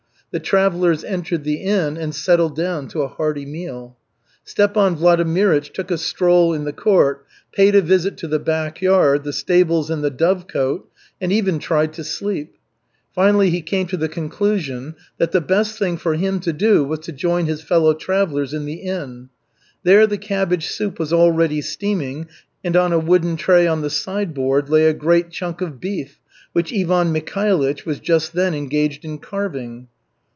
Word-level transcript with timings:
The 0.33 0.39
travellers 0.39 1.03
entered 1.03 1.43
the 1.43 1.55
inn 1.61 1.97
and 1.97 2.15
settled 2.15 2.55
down 2.55 2.87
to 2.89 3.01
a 3.01 3.09
hearty 3.09 3.45
meal. 3.45 3.97
Stepan 4.45 4.95
Vladimirych 4.95 5.73
took 5.73 5.91
a 5.91 5.97
stroll 5.97 6.53
in 6.53 6.63
the 6.63 6.71
court, 6.71 7.25
paid 7.51 7.75
a 7.75 7.81
visit 7.81 8.15
to 8.19 8.29
the 8.29 8.39
backyard, 8.39 9.25
the 9.25 9.33
stables 9.33 9.89
and 9.89 10.01
the 10.01 10.09
dovecote, 10.09 10.85
and 11.19 11.33
even 11.33 11.59
tried 11.59 11.91
to 11.91 12.05
sleep. 12.05 12.55
Finally 13.13 13.49
he 13.49 13.61
came 13.61 13.87
to 13.87 13.97
the 13.97 14.07
conclusion 14.07 14.95
that 15.17 15.33
the 15.33 15.41
best 15.41 15.77
thing 15.77 15.97
for 15.97 16.13
him 16.13 16.39
to 16.39 16.53
do 16.53 16.85
was 16.85 16.99
to 16.99 17.11
join 17.11 17.45
his 17.45 17.61
fellow 17.61 17.93
travellers 17.93 18.53
in 18.53 18.63
the 18.63 18.83
inn. 18.83 19.27
There 19.83 20.07
the 20.07 20.17
cabbage 20.17 20.67
soup 20.67 20.97
was 20.97 21.11
already 21.11 21.59
steaming 21.59 22.29
and 22.63 22.77
on 22.77 22.93
a 22.93 22.99
wooden 22.99 23.35
tray 23.35 23.67
on 23.67 23.81
the 23.81 23.89
sideboard 23.89 24.69
lay 24.69 24.85
a 24.85 24.93
great 24.93 25.29
chunk 25.29 25.59
of 25.59 25.81
beef, 25.81 26.21
which 26.53 26.71
Ivan 26.73 27.11
Mikhailych 27.11 27.85
was 27.85 27.99
just 27.99 28.31
then 28.31 28.53
engaged 28.53 29.03
in 29.03 29.17
carving. 29.17 29.89